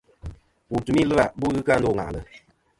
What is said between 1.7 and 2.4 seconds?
a ndô ŋwàʼlɨ̀.